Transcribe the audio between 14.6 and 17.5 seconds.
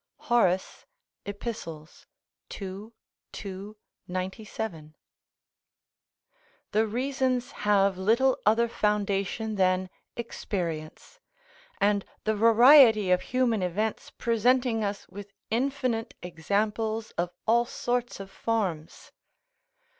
us with infinite examples of